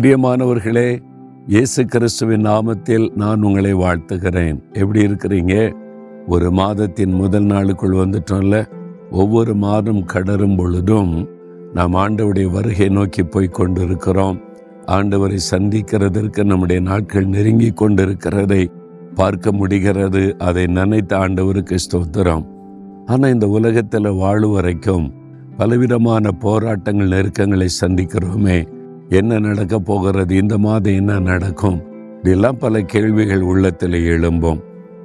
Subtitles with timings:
[0.00, 0.98] பிரியமானவர்களே
[1.46, 4.62] இயேசு கிறிஸ்துவின் நாமத்தில் நான் உங்களை வாழ்த்துகிறேன்.
[4.72, 5.74] எப்படி இருக்கிறீங்க?
[6.28, 8.68] ஒரு மாதத்தின் முதல் நாளுக்குள் வந்துட்டோம்ல?
[9.10, 11.28] ஒவ்வொரு மாதம் கடரும் பொழுதும்
[11.74, 14.40] நாம் ஆண்டவருடைய வருகை நோக்கி போய் கொண்டிருக்கிறோம்.
[14.86, 18.66] ஆண்டவரை சந்திக்கிறதற்கு நம்முடைய நாட்கள் நெருங்கி கொண்டிருக்கிறதை
[19.14, 20.36] பார்க்க முடிகிறது.
[20.38, 22.46] அதை நினைத்த ஆண்டவருக்கு ஸ்தோத்திரம்.
[23.06, 25.12] ஆனால் இந்த உலகத்தில் வாழும் வரைக்கும்
[25.56, 28.78] பலவிதமான போராட்டங்கள் நெருக்கங்களை சந்திக்கிறோமே.
[29.10, 30.36] என்ன நடக்க போகிறது?
[30.36, 31.82] இந்த மாதம் என்ன நடக்கும்?
[32.22, 34.60] இதெல்லாம் பல கேள்விகள் உள்ளத்தில் எழும்பும்.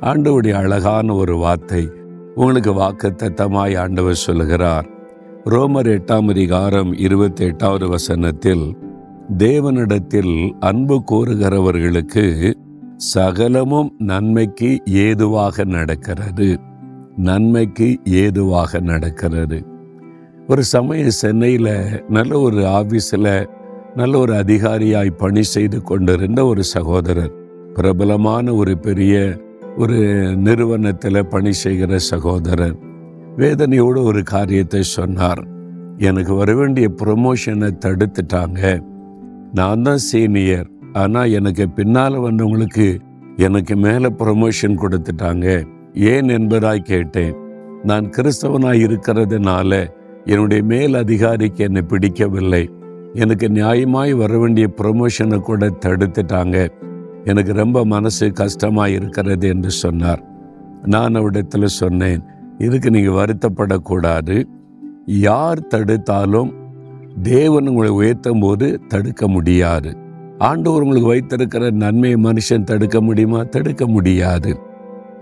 [0.00, 1.88] ஆண்டவுடைய அழகான ஒரு வார்த்தை
[2.34, 4.86] உங்களுக்கு வாக்கு தத்தமாய் ஆண்டவர் சொல்லுகிறார்.
[5.44, 8.76] ரோமர் எட்டாம் அதிகாரம் இருபத்தி எட்டாவது வசனத்தில்
[9.38, 12.54] தேவனிடத்தில் அன்பு கூறுகிறவர்களுக்கு
[12.96, 16.60] சகலமும் நன்மைக்கு ஏதுவாக நடக்கிறது.
[17.16, 19.66] நன்மைக்கு ஏதுவாக நடக்கிறது.
[20.48, 23.58] ஒரு சமயம் சென்னையில் நல்ல ஒரு ஆஃபீஸில்
[23.96, 27.32] நல்ல ஒரு அதிகாரியாய் பணி செய்து கொண்டிருந்த ஒரு சகோதரர்
[27.74, 29.40] பிரபலமான ஒரு பெரிய
[29.76, 29.98] ஒரு
[30.36, 32.76] நிறுவனத்தில் பணி செய்கிற சகோதரர்.
[33.36, 35.42] வேதனையோடு ஒரு காரியத்தை சொன்னார்.
[35.96, 38.80] எனக்கு வர வேண்டிய ப்ரொமோஷனை தடுத்துட்டாங்க.
[39.52, 42.98] நான் தான் சீனியர் ஆனால் எனக்கு பின்னால் வந்தவங்களுக்கு
[43.36, 45.66] எனக்கு மேலே ப்ரொமோஷன் கொடுத்துட்டாங்க.
[45.94, 47.34] ஏன் என்பதாய் கேட்டேன்.
[47.82, 49.86] நான் கிறிஸ்தவனாய் இருக்கிறதுனால
[50.24, 52.68] என்னுடைய மேல் அதிகாரிக்கு என்னை பிடிக்கவில்லை.
[53.14, 56.68] எனக்கு நியாயமாய் வர வேண்டிய ப்ரொமோஷனை கூட தடுத்துட்டாங்க.
[57.24, 60.24] எனக்கு ரொம்ப மனசு கஷ்டமாக இருக்கிறது என்று சொன்னார்.
[60.84, 62.22] நான் அவரிடத்தில் சொன்னேன்
[62.58, 64.44] இதுக்கு நீங்கள் வருத்தப்படக்கூடாது.
[65.06, 66.52] யார் தடுத்தாலும்
[67.22, 69.96] தேவன் உங்களை உயர்த்தும் போது தடுக்க முடியாது.
[70.38, 73.42] ஆண்டவர் உங்களுக்கு வைத்திருக்கிற நன்மையை மனுஷன் தடுக்க முடியுமா?
[73.42, 74.60] தடுக்க முடியாது.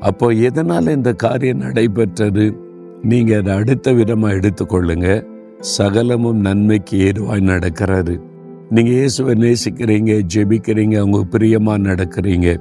[0.00, 2.56] அப்போ எதனால் இந்த காரியம் நடைபெற்றது?
[3.02, 5.26] நீங்கள் அதை அடுத்த விதமாக எடுத்துக்கொள்ளுங்கள்
[5.60, 8.14] சகலமும் நன்மைக்கு ஏதுவாய் நடக்கிறாரு
[8.70, 12.56] நீங்கள் இயேசுவை நேசிக்கிறீங்க ஜெபிக்கிறீங்க அவங்க பிரியமாக நடக்கிறீங்க.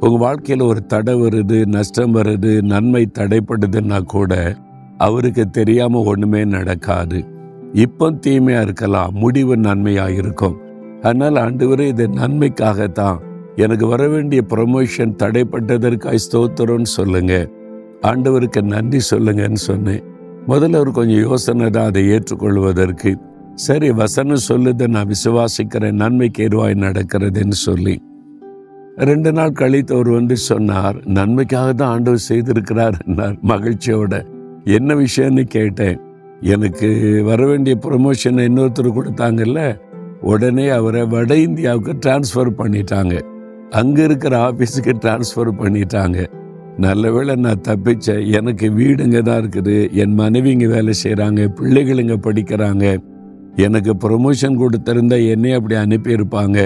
[0.00, 4.56] உங்கள் வாழ்க்கையில் ஒரு தடை வருது நஷ்டம் வருது நன்மை தடைப்படுதுன்னா கூட
[4.98, 7.24] அவருக்கு தெரியாமல் ஒன்றுமே நடக்காது.
[7.72, 10.56] இப்போ தீமையாக இருக்கலாம் முடிவு நன்மையாக இருக்கும்.
[11.02, 13.18] அதனால் ஆண்டவரே இது நன்மைக்காகத்தான்
[13.56, 17.46] எனக்கு வர வேண்டிய ப்ரொமோஷன் தடைப்பட்டதற்காக ஸ்தோத்திரம்னு சொல்லுங்க.
[18.02, 20.09] ஆண்டவருக்கு நன்றி சொல்லுங்கன்னு சொன்னேன்.
[20.48, 23.10] முதல்ல ஒரு கொஞ்சம் யோசனை தான் அதை ஏற்றுக்கொள்வதற்கு.
[23.54, 28.00] சரி வசனம் சொல்லுது நான் விசுவாசிக்கிறேன் நன்மைக்கு எதுவாய் நடக்கிறதுன்னு சொல்லி.
[28.96, 33.36] ரெண்டு நாள் கழித்து அவர் வந்து சொன்னார் நன்மைக்காக தான் ஆண்டவர் செய்திருக்கிறார் என்றார்.
[33.42, 34.22] மகிழ்ச்சியோட
[34.64, 36.00] என்ன விஷயம்னு கேட்டேன்.
[36.40, 36.88] எனக்கு
[37.22, 39.76] வர வேண்டிய ப்ரொமோஷனை இன்னொருத்தர் கொடுத்தாங்கல்ல
[40.20, 43.20] உடனே அவரை வட இந்தியாவுக்கு டிரான்ஸ்ஃபர் பண்ணிட்டாங்க.
[43.70, 46.18] அங்கே இருக்கிற ஆஃபீஸுக்கு டிரான்ஸ்ஃபர் பண்ணிட்டாங்க.
[46.84, 48.22] நல்ல வேளை நான் தப்பிச்சேன்.
[48.38, 49.76] எனக்கு வீடுங்க தான் இருக்குது.
[50.02, 52.84] என் மனைவி இங்கே வேலை செய்கிறாங்க பிள்ளைகள் இங்கே படிக்கிறாங்க.
[53.66, 56.58] எனக்கு ப்ரொமோஷன் கொடுத்திருந்தா என்னை அப்படி அனுப்பியிருப்பாங்க.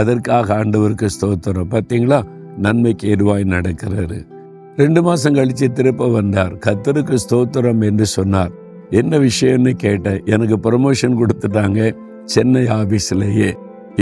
[0.00, 1.70] அதற்காக ஆண்டவருக்கு ஸ்தோத்திரம்.
[1.74, 2.18] பார்த்தீங்களா
[2.64, 4.18] நன்மைக்கு எதுவாய் நடக்கிறாரு.
[4.82, 6.52] ரெண்டு மாதம் கழித்து திருப்ப வந்தார்.
[6.66, 8.52] கத்தருக்கு ஸ்தோத்திரம் என்று சொன்னார்.
[9.00, 10.20] என்ன விஷயம்னு கேட்டேன்.
[10.34, 11.80] எனக்கு ப்ரொமோஷன் கொடுத்துட்டாங்க
[12.34, 13.50] சென்னை ஆஃபீஸ்லேயே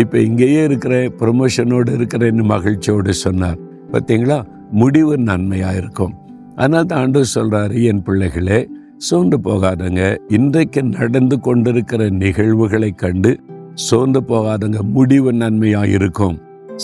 [0.02, 3.58] இப்போ இங்கேயே இருக்கிற ப்ரொமோஷனோடு இருக்கிறேன்னு மகிழ்ச்சியோடு சொன்னார்.
[3.92, 4.38] பார்த்தீங்களா
[4.80, 6.14] முடிவு நன்மையாக இருக்கும்.
[6.54, 8.58] அதனால் தான் ஆண்டு சொல்கிறாரு என் பிள்ளைகளே
[8.98, 10.00] சோர்ந்து போகாதங்க.
[10.28, 13.32] இன்றைக்கு நடந்து கொண்டிருக்கிற நிகழ்வுகளை கண்டு
[13.74, 14.78] சோர்ந்து போகாதங்க.
[14.96, 16.36] முடிவு நன்மையாக இருக்கும்.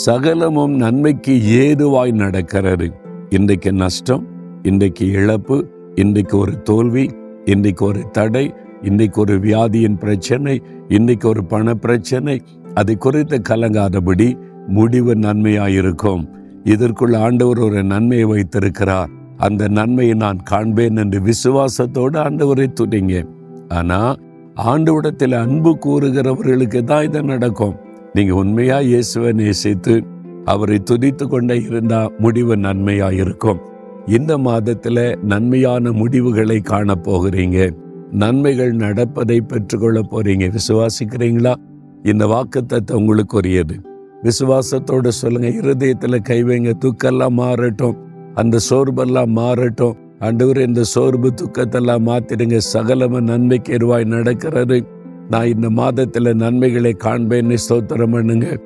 [0.07, 2.89] சகலமும் நன்மைக்கு ஏதுவாய் நடக்கிறது.
[3.31, 4.25] இன்றைக்கு நஷ்டம்
[4.63, 5.57] இன்றைக்கு இழப்பு
[5.95, 7.07] இன்றைக்கு ஒரு தோல்வி
[7.45, 8.45] இன்றைக்கு ஒரு தடை
[8.83, 10.55] இன்றைக்கு ஒரு வியாதியின் பிரச்சனை
[10.89, 12.37] இன்றைக்கு ஒரு பண பிரச்சனை
[12.75, 14.29] அதை குறித்து கலங்காதபடி
[14.69, 16.23] முடிவு நன்மையாயிருக்கும்
[16.65, 19.11] இதற்குள் ஆண்டவர் ஒரு நன்மையை வைத்திருக்கிறார்.
[19.37, 23.25] அந்த நன்மையை நான் காண்பேன் என்று விசுவாசத்தோடு ஆண்டவரை துணிங்க
[23.69, 24.15] ஆனா
[24.55, 27.77] ஆண்டவிடத்தில் அன்பு கூறுகிறவர்களுக்கு தான் இது நடக்கும்.
[28.13, 30.05] நீங்க உண்மையா இயேசுவை நேசித்து
[30.45, 33.61] அவரை துதித்து கொண்டே இருந்தா முடிவு நன்மையா இருக்கும்
[34.07, 37.71] இந்த மாதத்துல நன்மையான முடிவுகளை காண போகிறீங்க.
[38.11, 40.57] நன்மைகள் நடப்பதை பெற்றுக்கொள்ள போறீங்க.
[40.57, 41.55] விசுவாசிக்கிறீங்களா?
[42.03, 43.91] இந்த வாக்குத்தத்தை உங்களுக்கு உரியது
[44.23, 47.97] விசுவாசத்தோடு சொல்லுங்க இருதயத்துல கை வைங்க துக்கெல்லாம் மாறட்டும்.
[48.35, 49.93] அந்த சோர்வெல்லாம் மாறட்டும்.
[50.19, 52.61] அண்டவர் இந்த சோர்வு துக்கத்தெல்லாம் மாத்திடுங்க.
[52.73, 54.87] சகலம நன்மைக்கு எருவாய் நடக்கிறது.
[55.31, 58.59] நான் இந்த மாதத்துல நன்மைகளை காண்பேன்னு ஸ்தோத்திரம் பண்ணுங்க.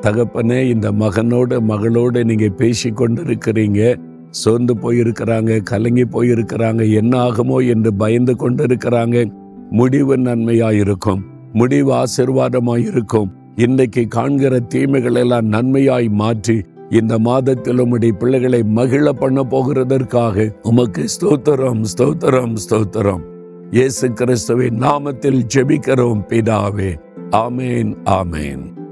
[0.00, 3.96] தகப்பனே இந்த மகனோட மகளோடு நீங்க பேசி கொண்டிருக்கிறீங்க
[4.30, 6.92] சோர்ந்து போயிருக்கிறாங்க கலங்கி போயிருக்கிறாங்க.
[6.92, 9.32] என்ன ஆகுமோ என்று பயந்து கொண்டிருக்கிறாங்க.
[9.70, 11.22] முடிவு நன்மையாயிருக்கும்.
[11.52, 13.30] முடிவு ஆசிர்வாதமாயிருக்கும்.
[13.56, 21.82] இன்றைக்கு காண்கிற தீமைகள் எல்லாம் நன்மையாய் மாற்றி இந்த மாதத்தில் உம்முடைய பிள்ளைகளை மகிழ பண்ண போகிறதற்காக உமக்கு ஸ்தோத்திரம்
[21.92, 23.22] ஸ்தோத்திரம் ஸ்தோத்திரம்.
[23.70, 26.90] இயேசு கிறிஸ்துவின் நாமத்தில் ஜெபிக்கிறோம் பிதாவே.
[27.30, 28.83] ஆமேன் ஆமேன்.